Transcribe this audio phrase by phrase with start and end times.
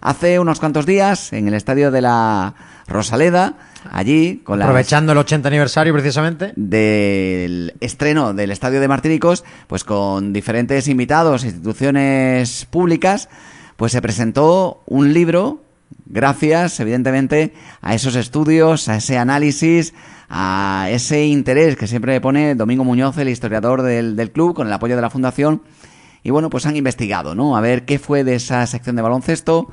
[0.00, 2.54] hace unos cuantos días en el estadio de la
[2.86, 3.54] Rosaleda,
[3.90, 10.32] allí con aprovechando el 80 aniversario precisamente del estreno del estadio de Martínicos, pues con
[10.32, 13.28] diferentes invitados, instituciones públicas,
[13.76, 15.62] pues se presentó un libro
[16.06, 19.94] gracias evidentemente a esos estudios, a ese análisis,
[20.28, 24.72] a ese interés que siempre pone Domingo Muñoz, el historiador del, del club, con el
[24.72, 25.62] apoyo de la fundación.
[26.22, 27.56] Y bueno, pues han investigado, ¿no?
[27.56, 29.70] A ver qué fue de esa sección de baloncesto,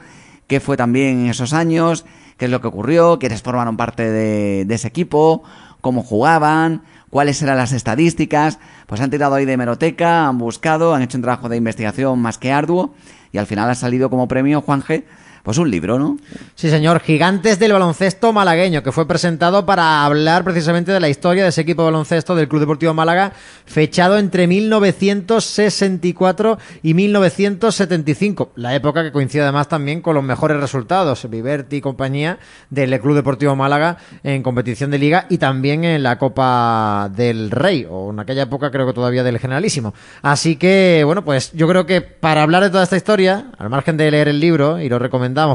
[0.47, 2.05] qué fue también en esos años,
[2.37, 5.43] qué es lo que ocurrió, quiénes formaron parte de, ese equipo,
[5.81, 8.59] cómo jugaban, cuáles eran las estadísticas.
[8.87, 12.37] Pues han tirado ahí de hemeroteca, han buscado, han hecho un trabajo de investigación más
[12.37, 12.93] que arduo
[13.31, 15.03] y al final ha salido como premio Juan G
[15.45, 16.17] pues un libro, ¿no?
[16.55, 17.01] Sí, señor.
[17.01, 21.61] Gigantes del baloncesto malagueño, que fue presentado para hablar precisamente de la historia de ese
[21.61, 23.31] equipo de baloncesto del Club Deportivo Málaga,
[23.65, 28.53] fechado entre 1964 y 1975.
[28.55, 32.39] La época que coincide además también con los mejores resultados, Viverti y compañía
[32.71, 37.85] del Club Deportivo Málaga en competición de liga y también en la Copa del Rey,
[37.87, 39.93] o en aquella época creo que todavía del Generalísimo.
[40.23, 43.95] Así que, bueno, pues yo creo que para hablar de toda esta historia, al margen
[43.95, 44.97] de leer el libro, y lo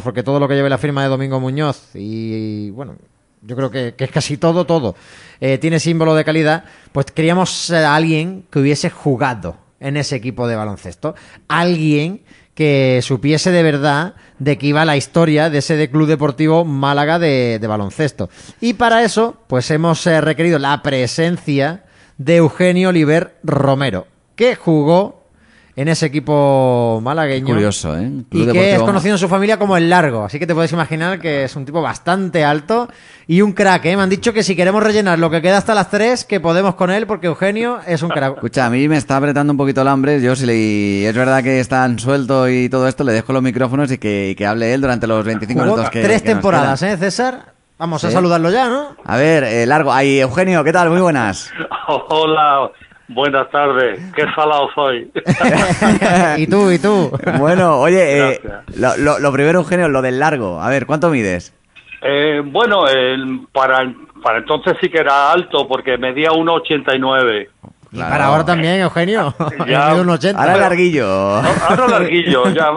[0.02, 2.96] porque todo lo que lleve la firma de Domingo Muñoz y, bueno,
[3.42, 4.94] yo creo que, es casi todo, todo,
[5.40, 10.46] eh, tiene símbolo de calidad, pues queríamos a alguien que hubiese jugado en ese equipo
[10.46, 11.14] de baloncesto.
[11.48, 12.22] Alguien
[12.54, 17.58] que supiese de verdad de qué iba la historia de ese Club Deportivo Málaga de,
[17.66, 18.28] baloncesto.
[18.60, 21.84] Y para eso, pues hemos eh, requerido la presencia
[22.18, 25.19] de Eugenio Oliver Romero, que jugó
[25.76, 27.46] en ese equipo malagueño.
[27.46, 28.10] Curioso, ¿eh?
[28.30, 30.24] y que es conocido en su familia como el Largo.
[30.24, 32.88] Así que te puedes imaginar que es un tipo bastante alto
[33.26, 33.96] y un crack, ¿eh?
[33.96, 36.74] Me han dicho que si queremos rellenar lo que queda hasta las 3, que podemos
[36.74, 38.34] con él, porque Eugenio es un crack.
[38.34, 40.20] Escucha, a mí me está apretando un poquito el hambre.
[40.20, 41.08] Yo, si le...
[41.08, 44.74] es verdad que están suelto y todo esto, le dejo los micrófonos y que, hable
[44.74, 46.02] él durante los 25 minutos que.
[46.02, 47.54] Tres temporadas, ¿eh, César?
[47.78, 48.94] Vamos a saludarlo ya, ¿no?
[49.04, 49.90] A ver, eh, Largo.
[49.90, 50.90] Ahí, Eugenio, ¿qué tal?
[50.90, 51.50] Muy buenas.
[52.10, 52.70] Hola.
[53.12, 55.10] Buenas tardes, qué salado soy.
[56.36, 57.10] ¿Y tú, y tú?
[57.38, 58.40] Bueno, oye, eh,
[58.76, 60.60] lo, primero, Eugenio, lo del largo.
[60.60, 61.52] A ver, ¿cuánto mides?
[62.02, 62.84] Eh, bueno,
[63.50, 67.48] para, para entonces sí que era alto, porque medía 1,89.
[67.92, 69.34] Y para ahora también, Eugenio.
[69.66, 70.40] Ya, un 80.
[70.40, 71.06] Ahora larguillo.
[71.08, 72.70] Ahora larguillo, ya.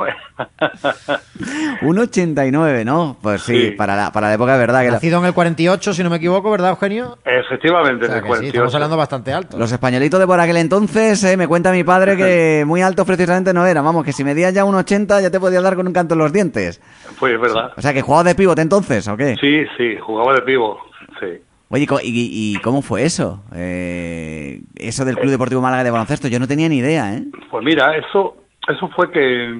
[1.82, 3.18] un 89, ¿no?
[3.22, 4.82] Pues sí, Para, la, para la época de verdad.
[4.84, 7.18] Que Nacido en el 48, si no me equivoco, ¿verdad, Eugenio?
[7.26, 8.42] Efectivamente, en el 48.
[8.42, 9.58] Sí, estamos hablando bastante alto.
[9.58, 13.54] Los españolitos de por aquel entonces, eh, me cuenta mi padre que muy alto precisamente
[13.54, 13.82] no era.
[13.82, 16.20] Vamos, que si medías ya un 80 ya te podías dar con un canto en
[16.20, 16.82] los dientes.
[17.20, 17.72] Pues es verdad.
[17.78, 19.36] O sea, que jugaba de pivote entonces, ¿o qué?
[19.40, 20.82] Sí, sí, jugaba de pivote,
[21.20, 21.42] sí.
[21.74, 23.42] Oye, ¿y, cómo fue eso?
[23.56, 27.24] Eh, eso del Club Deportivo Málaga de baloncesto, yo no tenía ni idea, ¿eh?
[27.50, 28.36] Pues mira, eso,
[28.68, 29.60] eso fue que,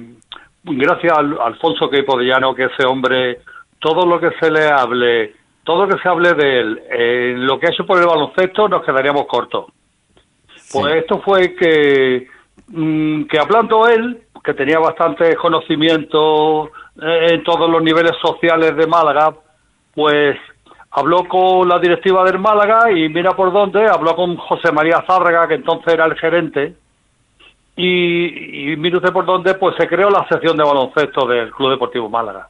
[0.62, 3.40] gracias a Alfonso Queipodellano, que ese hombre,
[3.80, 7.58] todo lo que se le hable, todo lo que se hable de él, eh, lo
[7.58, 9.72] que ha hecho por el baloncesto, nos quedaríamos cortos.
[10.72, 12.28] Pues esto fue que,
[12.68, 16.66] mm, que hablando él, que tenía bastante conocimiento
[17.02, 19.34] eh, en todos los niveles sociales de Málaga,
[19.96, 20.36] pues
[20.94, 25.48] habló con la directiva del Málaga y mira por dónde, habló con José María Zárraga,
[25.48, 26.74] que entonces era el gerente,
[27.76, 31.70] y, y mire usted por dónde, pues se creó la sección de baloncesto del Club
[31.70, 32.48] Deportivo Málaga.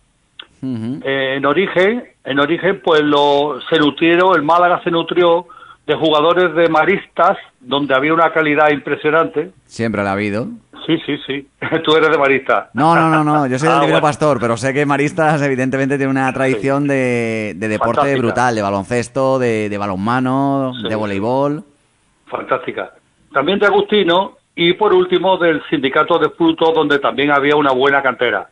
[0.62, 5.47] Eh, en origen, en origen, pues lo, se nutrieron, el Málaga se nutrió
[5.87, 9.50] de jugadores de maristas, donde había una calidad impresionante.
[9.66, 10.49] Siempre la ha habido.
[10.87, 11.49] Sí, sí, sí.
[11.84, 12.71] Tú eres de Marista.
[12.75, 13.47] No, no, no, no.
[13.47, 17.55] Yo soy del ah, Divino Pastor, pero sé que Maristas evidentemente tiene una tradición de,
[17.56, 21.65] deporte brutal, de baloncesto, de, de balonmano, de voleibol.
[22.27, 22.93] Fantástica.
[23.33, 28.03] También de Agustino y por último del Sindicato de Frutos, donde también había una buena
[28.03, 28.49] cantera.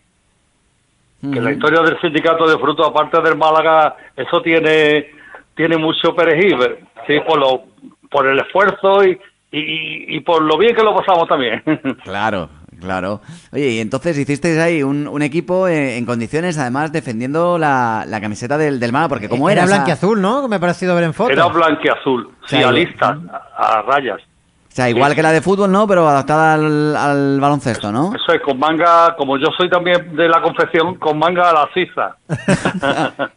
[1.20, 5.06] Que la historia del Sindicato de Frutos, aparte del Málaga, eso tiene,
[5.54, 6.58] tiene mucho perejil,
[7.06, 7.62] sí, por, lo,
[8.10, 9.16] por el esfuerzo y,
[9.52, 11.62] y, por lo bien que lo pasamos también.
[12.04, 12.48] Claro,
[12.80, 13.20] claro.
[13.52, 18.92] Oye, y entonces hicisteis ahí un, equipo en, condiciones, además defendiendo la, camiseta del, del
[19.08, 19.62] porque como era...
[19.62, 20.48] Era blanquiazul, ¿no?
[20.48, 21.30] Me ha parecido ver en foto.
[21.30, 23.18] Era blanquiazul, sí, a listas,
[23.56, 24.20] a, rayas.
[24.20, 25.86] O sea, igual que la de fútbol, ¿no?
[25.86, 28.14] Pero adaptada al, baloncesto, ¿no?
[28.14, 31.68] Eso es, con manga, como yo soy también de la confección, con manga a la
[31.74, 32.16] sisa.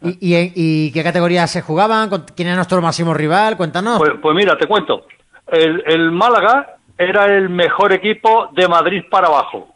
[0.00, 0.16] ¿Y,
[0.54, 2.08] y, qué categorías se jugaban?
[2.34, 3.58] ¿Quién era nuestro máximo rival?
[3.58, 3.98] Cuéntanos.
[3.98, 5.04] Pues, pues mira, te cuento
[5.48, 9.68] el, Málaga era el mejor equipo de Madrid para abajo.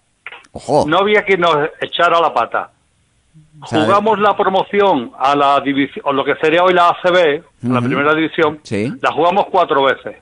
[0.87, 2.70] No había que nos echara la pata.
[3.62, 8.14] Jugamos la promoción a la división, o lo que sería hoy la ACB, la primera
[8.14, 8.61] división,
[9.02, 10.17] la jugamos cuatro veces.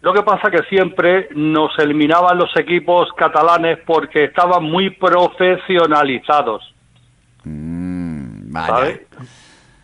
[0.00, 6.74] Lo que pasa que siempre nos eliminaban los equipos catalanes porque estaban muy profesionalizados.
[7.44, 8.66] Vaya.
[8.66, 9.00] ¿sabes?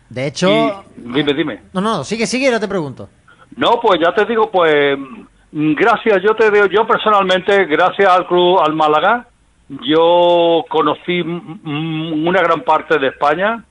[0.09, 0.49] De hecho...
[0.49, 1.61] Y- dime, dime.
[1.73, 3.09] No, no, sigue, sigue, no te pregunto.
[3.57, 8.25] No, pues ya te digo, pues mm, gracias, yo te digo, yo personalmente, gracias al
[8.27, 9.27] club, al Málaga,
[9.83, 13.63] yo conocí mm, una gran parte de España,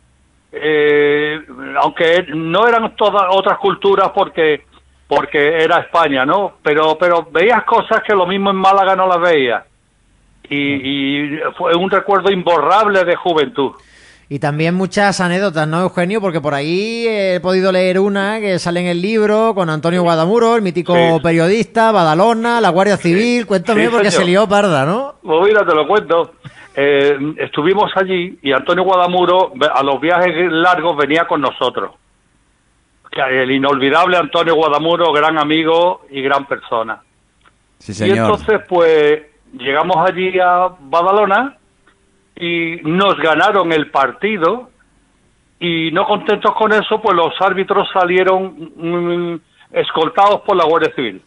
[0.52, 1.40] eh,
[1.82, 4.64] aunque no eran todas otras culturas porque
[5.06, 6.54] porque era España, ¿no?
[6.62, 9.64] Pero pero veías cosas que lo mismo en Málaga no las veías.
[10.48, 13.72] Y, y fue un recuerdo imborrable de juventud.
[14.32, 16.20] Y también muchas anécdotas, ¿no, Eugenio?
[16.20, 20.54] Porque por ahí he podido leer una que sale en el libro con Antonio Guadamuro,
[20.54, 21.20] el mítico Sí.
[21.20, 23.44] periodista, Badalona, la Guardia Civil.
[23.44, 24.24] Cuéntame Sí, porque señor.
[24.24, 25.16] se lió parda, ¿no?
[25.20, 26.34] Pues mira, te lo cuento.
[26.76, 31.90] Eh, estuvimos allí y Antonio Guadamuro a los viajes largos venía con nosotros.
[33.32, 37.00] El inolvidable Antonio Guadamuro, gran amigo y gran persona.
[37.78, 38.18] Sí, Y señor.
[38.18, 39.22] entonces, pues,
[39.58, 41.56] llegamos allí a Badalona
[42.40, 44.70] y nos ganaron el partido
[45.58, 49.40] y no contentos con eso, pues los árbitros salieron mm,
[49.72, 51.22] escoltados por la Guardia Civil.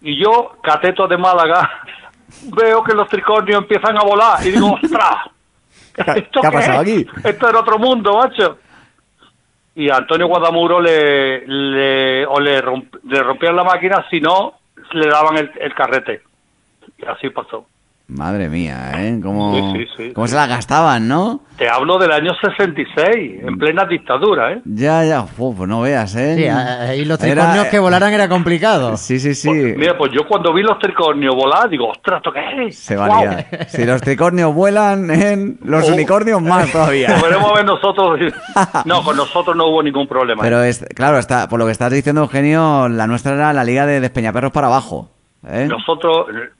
[0.00, 1.70] Y yo, cateto de Málaga,
[2.56, 5.28] veo que los tricornios empiezan a volar y digo, ¡ostras!
[6.16, 7.06] ¿Esto ¿Qué ha pasado es?
[7.06, 7.06] aquí?
[7.28, 8.58] Esto era otro mundo, macho.
[9.74, 14.54] Y a Antonio Guadamuro le, le, o le, romp- le rompían la máquina, si no,
[14.92, 16.22] le daban el, el carrete.
[16.98, 17.66] Y así pasó.
[18.08, 19.18] Madre mía, ¿eh?
[19.22, 20.12] ¿Cómo, Sí, sí, sí.
[20.12, 21.40] cómo se la gastaban, no?
[21.56, 24.60] Te hablo del año 66, en plena dictadura, ¿eh?
[24.66, 25.22] Ya, ya.
[25.38, 26.34] Uf, pues no veas, ¿eh?
[26.36, 28.96] Sí, ahí los Era- tricornios que volaran era complicado.
[29.02, 29.50] Sí, sí, sí.
[29.50, 32.76] Mira, pues yo cuando vi los tricornios volar, digo, ostras, ¿esto qué es?
[32.78, 33.20] Se va a ¡Guau!
[33.22, 33.46] liar.
[33.68, 35.92] Si los tricornios vuelan, en los Oh.
[35.94, 37.08] unicornios más todavía.
[37.16, 38.20] Lo veremos a ver nosotros.
[38.84, 40.42] No, con nosotros no hubo ningún problema.
[40.42, 43.86] Pero es, claro, está, por lo que estás diciendo, Eugenio, la nuestra era la liga
[43.86, 45.08] de Despeñaperros para abajo.
[45.46, 45.66] ¿eh?
[45.68, 46.50] Nosotros, eh,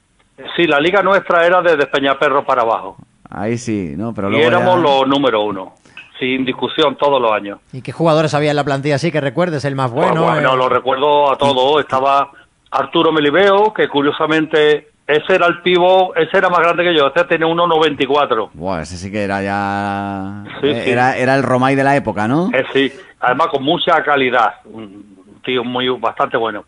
[0.55, 2.97] sí, la liga nuestra era de Despeñaperro para abajo.
[3.29, 4.13] Ahí sí, ¿no?
[4.13, 5.73] Pero y éramos ya- los número uno,
[6.19, 7.59] sin discusión, todos los años.
[7.71, 9.65] ¿Y qué jugadores había en la plantilla así que recuerdes?
[9.65, 10.13] El más bueno.
[10.21, 11.81] Pues bueno, eh, lo recuerdo a todos.
[11.81, 12.29] Estaba
[12.71, 17.25] Arturo Melibeo, que curiosamente ese era el pivo, ese era más grande que yo, ese
[17.25, 18.49] tenía 1,94.
[18.53, 20.43] Buah, ese sí que era ya...
[20.61, 20.89] Sí, eh, sí.
[20.91, 22.49] Era, era el Romay de la época, ¿no?
[22.53, 26.63] Eh, sí, además con mucha calidad, un tío muy bastante bueno.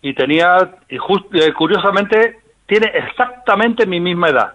[0.00, 4.54] Y tenía, y just- eh, curiosamente, tiene exactamente mi misma edad,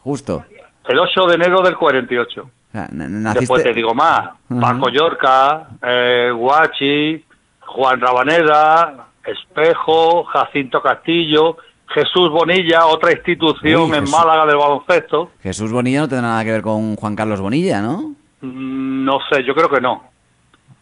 [0.00, 0.44] Justo.
[0.88, 2.42] el 8 de enero del 48.
[2.42, 3.40] O sea, n- naciste...
[3.40, 4.30] Después te digo más.
[4.60, 7.24] Paco Yorca, eh, Guachi,
[7.60, 14.10] Juan Rabaneda, Espejo, Jacinto Castillo, Jesús Bonilla, otra institución Uy, en.
[14.10, 15.30] Málaga del baloncesto.
[15.42, 18.14] Jesús Bonilla no tiene nada que ver con Juan Carlos Bonilla, ¿no?
[18.40, 20.04] Mm, No sé, yo creo que no.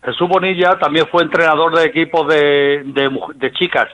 [0.04, 3.88] Jesús Bonilla también fue entrenador de equipos de, de, de chicas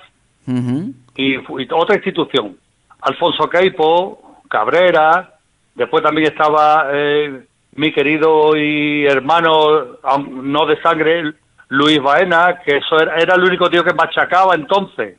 [0.47, 1.37] Y,
[1.73, 2.57] otra institución.
[3.01, 5.35] Alfonso Queipo, Cabrera,
[5.75, 9.99] después también estaba eh, mi querido y hermano,
[10.29, 11.35] no de sangre,
[11.69, 15.19] Luis Baena, que eso era, era el único tío que machacaba entonces.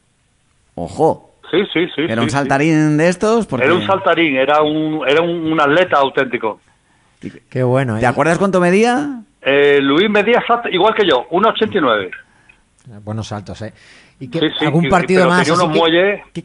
[0.75, 1.31] Ojo.
[1.49, 2.01] Sí, sí, sí.
[2.01, 2.35] ¿Era sí, un sí.
[2.35, 3.47] saltarín de estos?
[3.47, 3.65] Porque...
[3.65, 6.59] Era un saltarín, era un, era un, un atleta auténtico.
[7.49, 7.99] Qué bueno, ¿eh?
[7.99, 9.21] ¿Te acuerdas cuánto medía?
[9.41, 12.11] Eh, Luis medía igual que yo, 1,89.
[13.03, 13.73] Buenos saltos, ¿eh?
[14.19, 15.43] ¿Y Sí, sí, algún partido pero más?
[15.43, 16.43] tenía así unos que- muelles, ¿qué,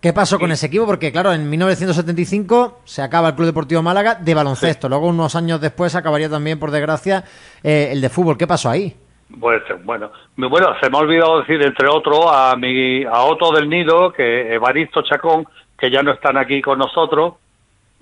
[0.00, 0.86] qué pasó con ese equipo?
[0.86, 4.88] Porque, claro, en 1975 se acaba el Club Deportivo Málaga de baloncesto.
[4.88, 7.22] Luego, unos años después, acabaría también, por desgracia,
[7.62, 8.36] eh, el de fútbol.
[8.36, 8.94] ¿Qué pasó ahí?
[9.40, 13.68] Pues bueno, bueno, se me ha olvidado decir, entre otros, a mi a Otto del
[13.68, 15.46] Nido, que Evaristo Chacón,
[15.78, 17.34] que ya no están aquí con nosotros,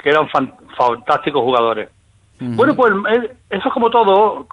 [0.02, 1.88] que eran fan- fantásticos jugadores.
[2.40, 4.46] Bueno, pues eh, eso es como todo.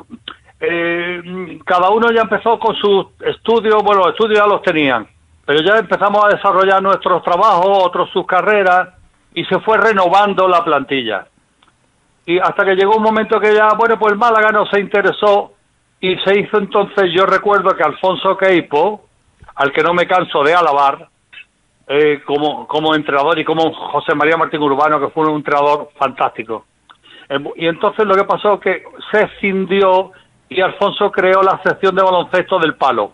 [0.59, 5.07] Eh, cada uno ya empezó con sus estudios, bueno, los estudios ya los tenían,
[5.45, 8.89] pero ya empezamos a desarrollar nuestros trabajos, otros sus carreras,
[9.33, 11.27] y se fue renovando la plantilla.
[12.25, 15.53] Y hasta que llegó un momento que ya, bueno, pues el Málaga no se interesó
[15.99, 19.05] y se hizo entonces, yo recuerdo que Alfonso Queipo,
[19.55, 21.07] al que no me canso de alabar,
[21.87, 26.65] eh, como, como entrenador y como José María Martín Urbano, que fue un entrenador fantástico.
[27.29, 30.11] Eh, Y entonces lo que pasó es que se escindió
[30.49, 33.11] y Alfonso creó la sección de baloncesto del palo.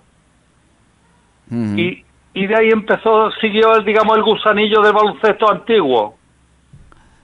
[1.51, 6.17] Y, y de ahí empezó, siguió el, digamos, el gusanillo del baloncesto antiguo.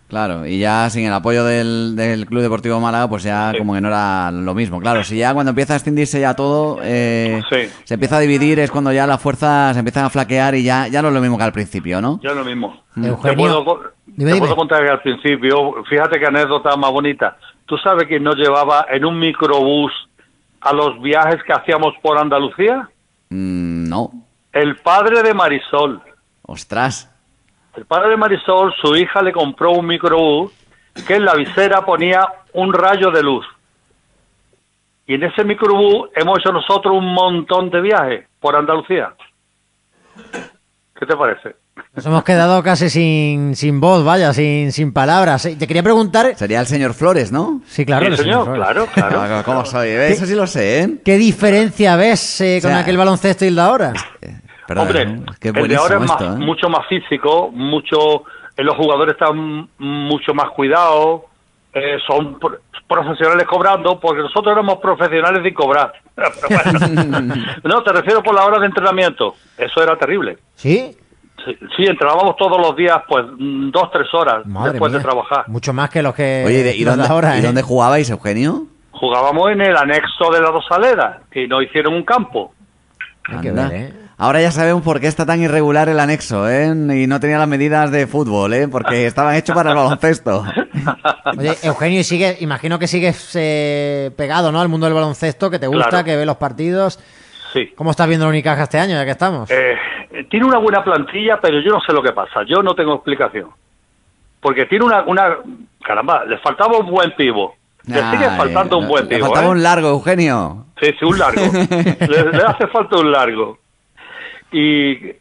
[0.07, 3.59] Claro, y ya sin el apoyo del, del Club Deportivo Málaga, pues ya Sí.
[3.59, 4.79] como que no era lo mismo.
[4.79, 7.69] Claro, si ya cuando empieza a extindirse ya todo, eh, Sí.
[7.83, 11.03] se empieza a dividir, es cuando ya las fuerzas empiezan a flaquear y ya, ya
[11.03, 12.19] no es lo mismo que al principio, ¿no?
[12.23, 12.81] Ya es lo mismo.
[12.95, 13.63] Eugenio, Te puedo,
[14.07, 14.39] dime, te dime.
[14.39, 17.37] puedo contar que al principio, fíjate qué anécdota más bonita.
[17.69, 19.93] ¿Tú sabes quién nos llevaba en un microbús
[20.59, 22.89] a los viajes que hacíamos por Andalucía?
[23.29, 24.11] Mm, no.
[24.51, 26.01] El padre de Marisol.
[26.41, 27.15] Ostras.
[27.75, 30.51] El padre de Marisol, su hija le compró un microbús
[31.07, 33.45] que en la visera ponía un rayo de luz.
[35.05, 39.13] Y en ese microbús hemos hecho nosotros un montón de viajes por Andalucía.
[40.95, 41.55] ¿Qué te parece?
[41.95, 45.45] Nos hemos quedado casi sin, sin voz, vaya, sin, sin palabras.
[45.45, 46.33] Eh, Te quería preguntar.
[46.35, 47.61] Sería el señor Flores, ¿no?
[47.67, 48.05] Sí, claro.
[48.05, 49.41] Sí, el señor, claro, claro.
[49.45, 49.89] ¿Cómo soy?
[49.89, 50.11] ¿eh?
[50.11, 50.95] Eso sí lo sé, ¿eh?
[51.03, 53.93] ¿Qué diferencia ves eh, con O sea, aquel baloncesto y el de ahora?
[54.67, 55.25] Perdón, Hombre, ¿no?
[55.39, 56.29] Qué el de ahora es más- ¿eh?
[56.37, 58.23] mucho más físico, mucho,
[58.55, 61.21] eh, los jugadores están mucho más cuidados,
[61.73, 65.93] eh, son pro- profesionales cobrando, porque nosotros éramos profesionales sin cobrar.
[67.63, 69.35] No, te refiero por la hora de entrenamiento.
[69.57, 70.37] Eso era terrible.
[70.55, 70.95] ¿Sí?
[71.77, 74.99] Sí, entrenábamos todos los días, pues mm, dos, tres horas Madre después mía.
[74.99, 75.43] de trabajar.
[75.47, 76.43] Mucho más que los que.
[76.45, 77.43] Oye, ¿y de- ¿y los de dónde, ahora, ¿y ¿eh?
[77.43, 78.63] dónde jugabais, Eugenio?
[78.91, 82.53] Jugábamos en el anexo de la Rosaleda, que nos hicieron un campo.
[83.27, 83.93] Hay que ver, ¿eh?
[84.17, 86.65] Ahora ya sabemos por qué está tan irregular el anexo, ¿eh?
[86.67, 88.67] Y no tenía las medidas de fútbol, ¿eh?
[88.67, 90.43] Porque estaban hechos para el baloncesto.
[91.37, 94.59] Oye, Eugenio, y sigue, imagino que sigues eh, pegado, ¿no?
[94.59, 96.05] Al mundo del baloncesto, que te gusta, Claro.
[96.05, 96.99] que ves los partidos.
[97.53, 97.71] Sí.
[97.75, 99.49] ¿Cómo estás viendo la Unicaja este año, ya que estamos?
[99.49, 99.75] Eh,
[100.29, 102.43] tiene una buena plantilla, pero yo no sé lo que pasa.
[102.43, 103.49] Yo no tengo explicación.
[104.41, 105.37] Porque tiene una, una
[105.83, 107.55] caramba, le faltaba un buen pivo.
[107.85, 109.27] Le sigue faltando un buen Le pivo.
[109.27, 109.51] faltaba ¿eh?
[109.51, 110.65] un largo, Eugenio.
[110.81, 111.41] Sí, sí, un largo.
[111.51, 113.57] le, le hace falta un largo.
[114.51, 115.11] Y,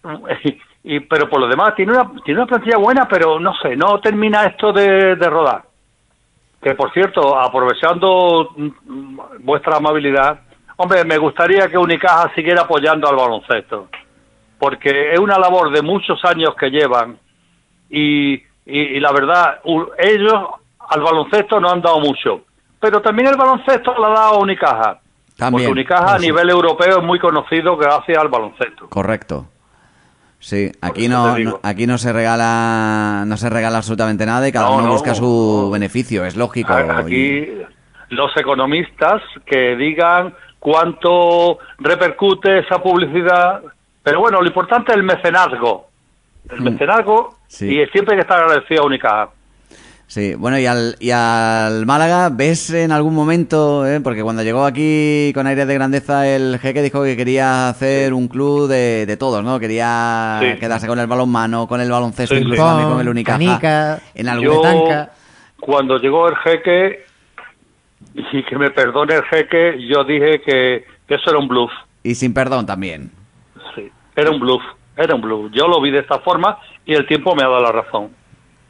[0.84, 4.00] y pero por lo demás tiene una tiene una plantilla buena, pero no sé, no
[4.00, 5.62] termina esto de, de rodar.
[6.62, 10.40] Que por cierto, aprovechando mm, vuestra amabilidad,
[10.76, 13.88] hombre, me gustaría que Unicaja siguiera apoyando al baloncesto,
[14.58, 17.18] porque es una labor de muchos años que llevan
[17.90, 19.60] y, y, y la verdad,
[19.98, 20.34] ellos
[20.88, 22.42] al baloncesto no han dado mucho,
[22.80, 25.00] pero también el baloncesto le ha dado Unicaja.
[25.36, 25.68] También.
[25.68, 28.88] Porque Unicaja a nivel europeo es muy conocido gracias al baloncesto.
[28.88, 29.46] Correcto.
[30.40, 34.76] Sí, aquí no, aquí no se regala no se regala absolutamente nada y cada No,
[34.76, 36.72] uno no, busca su beneficio, es lógico.
[36.72, 37.48] Aquí
[38.10, 43.62] los economistas que digan cuánto repercute esa publicidad,
[44.08, 45.86] pero bueno, lo importante es el mecenazgo.
[46.50, 47.34] El mecenazgo Mm.
[47.48, 47.66] Sí.
[47.66, 49.28] y siempre hay que estar agradecido a Unicaja.
[50.06, 54.00] Sí, bueno, y al, y al Málaga, ¿ves en algún momento, eh?
[54.00, 58.28] porque cuando llegó aquí con aire de grandeza el jeque dijo que quería hacer un
[58.28, 59.60] club de, de todos, ¿no?
[59.60, 60.58] Quería Sí.
[60.58, 62.68] quedarse con el balonmano, con el baloncesto, Sí, incluso sí.
[62.68, 63.38] también con el Unicaja.
[63.38, 65.10] Canica, en algún Yo, tanca.
[65.60, 67.04] cuando llegó el jeque,
[68.14, 71.70] y que me perdone el jeque, yo dije que, que eso era un bluff.
[72.02, 73.10] Y sin perdón también.
[74.20, 74.62] Era un bluff,
[74.96, 75.50] era un bluff.
[75.52, 78.08] Yo lo vi de esta forma y el tiempo me ha dado la razón.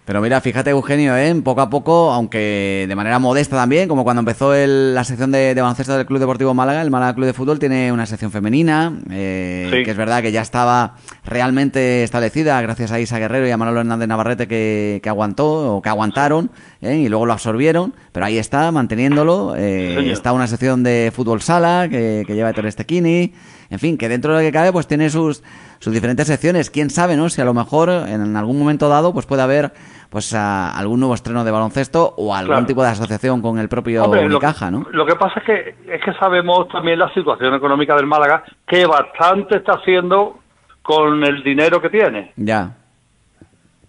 [0.04, 1.34] Pero mira, fíjate Eugenio, ¿eh?
[1.44, 5.54] poco a poco, aunque de manera modesta también, como cuando empezó el- la sección de,
[5.54, 8.90] de baloncesto del Club Deportivo Málaga, el Málaga Club de Fútbol tiene una sección femenina,
[9.10, 9.82] eh, Sí.
[9.84, 10.94] que es verdad que ya estaba
[11.26, 15.82] realmente establecida gracias a Isa Guerrero y a Manolo Hernández Navarrete que, que aguantó o
[15.82, 16.50] que aguantaron
[16.80, 16.96] ¿eh?
[16.96, 19.56] y luego lo absorbieron, pero ahí está, manteniéndolo.
[19.58, 23.34] eh, está una sección de fútbol sala que, que lleva Torres Tequini,
[23.70, 25.42] en fin, que dentro de lo que cabe pues tiene sus,
[25.78, 26.70] sus diferentes secciones.
[26.70, 27.28] Quién sabe, ¿no?
[27.28, 29.72] Si a lo mejor en algún momento dado pues puede haber
[30.10, 32.66] pues a- algún nuevo estreno de baloncesto o algún Claro.
[32.66, 34.86] tipo de asociación con el propio Hombre, Unicaja, ¿no?
[34.90, 38.86] lo que pasa es que es que sabemos también la situación económica del Málaga, que
[38.86, 40.38] bastante está haciendo
[40.82, 42.32] con el dinero que tiene.
[42.36, 42.74] Ya.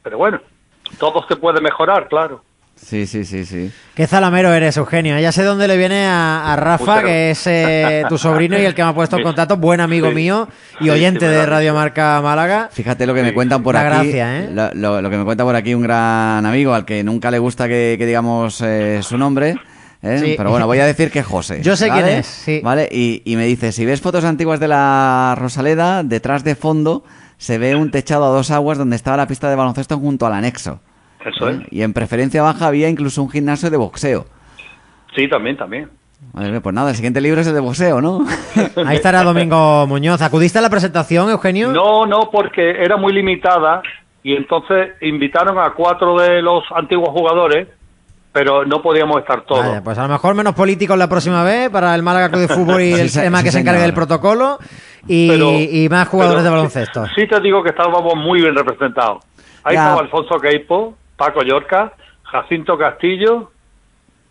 [0.04, 0.40] Pero bueno,
[1.00, 2.42] todo se puede mejorar, claro.
[2.86, 3.72] Sí, sí, sí, sí.
[3.94, 5.20] Qué zalamero eres, Eugenio.
[5.20, 8.74] Ya sé dónde le viene a, a Rafa, que es eh, tu sobrino y el
[8.74, 10.16] que me ha puesto en contacto, buen amigo Sí.
[10.16, 10.48] mío
[10.80, 11.74] y Sí, oyente sí, de Radio.
[11.76, 12.70] Marca Málaga.
[12.72, 14.08] Fíjate lo que me cuentan por Una aquí.
[14.12, 14.50] gracia, ¿eh?
[14.52, 17.38] lo, lo- lo que me cuenta por aquí un gran amigo al que nunca le
[17.38, 19.56] gusta que, que digamos eh, su nombre.
[20.02, 20.20] ¿eh?
[20.24, 20.34] Sí.
[20.38, 21.60] Pero bueno, voy a decir que es José.
[21.64, 22.02] Yo sé ¿vale?
[22.04, 22.62] quién es, sí.
[22.64, 27.04] Vale, y, y me dice: si ves fotos antiguas de la Rosaleda, detrás de fondo
[27.38, 30.34] se ve un techado a dos aguas donde estaba la pista de baloncesto junto al
[30.34, 30.80] anexo.
[31.36, 31.60] Eso ¿eh?
[31.66, 31.74] es.
[31.74, 34.26] Y en preferencia baja había incluso un gimnasio de boxeo.
[35.16, 35.90] Sí, también, también.
[36.34, 38.26] Madre mía, pues nada, el siguiente libro es el de boxeo, ¿no?
[38.86, 40.22] Ahí estará Domingo Muñoz.
[40.22, 41.72] ¿Acudiste a la presentación, Eugenio?
[41.72, 43.82] No, no, porque era muy limitada
[44.22, 47.68] y entonces invitaron a cuatro de los antiguos jugadores,
[48.34, 49.66] pero no podíamos estar todos.
[49.66, 52.48] Vaya, pues a lo mejor menos políticos la próxima vez para el Málaga Club de
[52.50, 54.60] Fútbol y Sí, el se- tema sí, que se encargue del protocolo
[55.08, 57.06] y, Pero- y más jugadores pero de baloncesto.
[57.08, 59.24] Sí, sí te digo que estábamos muy bien representados.
[59.64, 59.84] Ahí Ya.
[59.86, 63.52] estaba Alfonso Queipo, Paco Llorca, Jacinto Castillo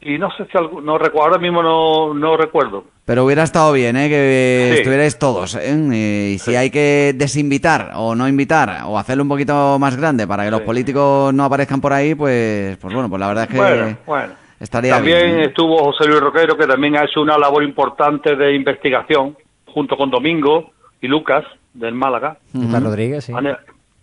[0.00, 2.84] y no sé si algún- no recuerdo, ahora mismo no, no recuerdo.
[3.04, 4.08] Pero hubiera estado bien, ¿eh?
[4.08, 4.78] Que Sí.
[4.78, 6.34] estuvierais todos, ¿eh?
[6.34, 10.44] Y si hay que desinvitar o no invitar o hacerlo un poquito más grande para
[10.44, 13.56] que los políticos no aparezcan por ahí, pues, pues bueno, pues la verdad es que
[13.56, 14.32] Bueno, bueno.
[14.60, 15.38] estaría También bien.
[15.40, 15.44] ¿eh?
[15.46, 20.10] estuvo José Luis Roquero, que también ha hecho una labor importante de investigación, junto con
[20.10, 22.36] Domingo y Lucas, del Málaga.
[22.52, 23.32] Lucas Rodríguez, sí.
[23.34, 23.56] Han,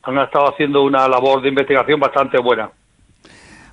[0.06, 2.72] han estado haciendo una labor de investigación bastante buena.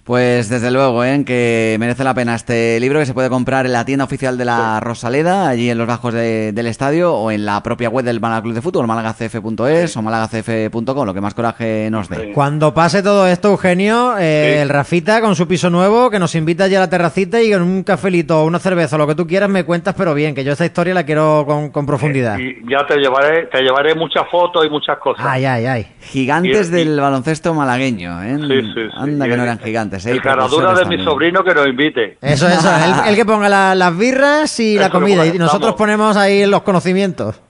[0.05, 1.23] Pues desde luego, ¿eh?
[1.25, 4.45] que merece la pena este libro que se puede comprar en la tienda oficial de
[4.45, 8.19] la Rosaleda, allí en los bajos de- del estadio, o en la propia web del
[8.19, 12.17] Málaga Club de Fútbol, malagacf.es o malagacf.com, lo que más coraje nos dé.
[12.17, 12.31] Sí.
[12.35, 14.61] Cuando pase todo esto, Eugenio, eh, Sí.
[14.63, 17.63] el Rafita con su piso nuevo, que nos invita ya a la terracita y con
[17.63, 20.51] un cafelito o una cerveza, lo que tú quieras, me cuentas, pero bien, que yo
[20.51, 22.39] esta historia la quiero con, con profundidad.
[22.41, 25.25] Y ya te llevaré, te llevaré muchas fotos y muchas cosas.
[25.25, 25.87] Ay, ay, ay.
[26.01, 28.37] Gigantes Y- y- del baloncesto malagueño, ¿eh?
[28.37, 28.81] Sí, sí, sí.
[28.97, 30.11] Anda que Y no eran gigantes, ¿eh?
[30.11, 32.19] Y El caradura de mi sobrino que nos invite.
[32.21, 32.69] Eso, eso,
[33.05, 36.17] el, el que ponga la- las birras y la Eso lo comida, y nosotros ponemos
[36.17, 37.41] ahí los conocimientos.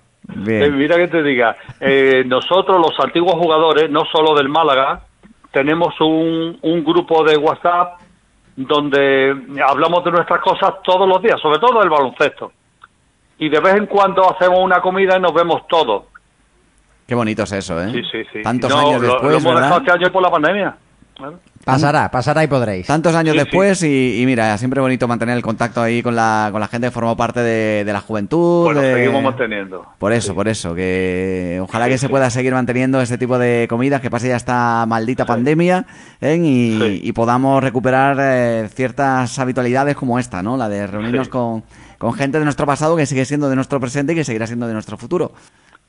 [0.47, 5.03] Eh, mira que te diga, eh, nosotros los antiguos jugadores, no solo del Málaga,
[5.51, 8.01] tenemos un, un grupo de WhatsApp
[8.57, 9.35] donde
[9.67, 12.53] hablamos de nuestras cosas todos los días, sobre todo del baloncesto.
[13.39, 16.05] Y de vez en cuando hacemos una comida y nos vemos todos.
[17.07, 17.91] Qué bonito es eso, ¿eh?
[17.93, 18.43] Sí, sí, sí.
[18.43, 19.61] Tantos No, años lo- lo, después, hemos ¿verdad?
[19.63, 20.77] dejado este año por la pandemia.
[21.19, 22.87] Bueno, Pasará, pasará y podréis.
[22.87, 23.45] Tantos años Sí, sí.
[23.45, 26.89] después y, y mira, siempre bonito mantener el contacto ahí con la, con la gente
[26.89, 28.65] que formó parte de, de la juventud.
[28.65, 29.87] Bueno, de- seguimos manteniendo.
[29.99, 34.01] Por eso, por eso, que ojalá que se pueda seguir manteniendo este tipo de comidas,
[34.01, 35.87] que pase ya esta maldita pandemia
[36.21, 36.37] ¿eh?
[36.43, 37.01] y, Sí.
[37.05, 40.57] y podamos recuperar eh, ciertas habitualidades como esta, ¿no?
[40.57, 41.31] La de reunirnos Sí.
[41.31, 41.63] con,
[41.99, 44.67] con gente de nuestro pasado que sigue siendo de nuestro presente y que seguirá siendo
[44.67, 45.33] de nuestro futuro.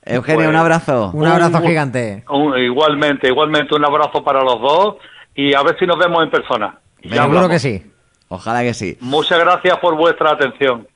[0.05, 1.11] Eugenio, Pues- un abrazo.
[1.13, 2.23] Un abrazo Un- gigante.
[2.29, 4.95] Un- igualmente, igualmente un abrazo para los dos
[5.35, 6.79] y a ver si nos vemos en persona.
[7.03, 7.83] Ya Seguro que sí.
[8.29, 8.97] Ojalá que sí.
[9.01, 10.87] Muchas gracias por vuestra atención.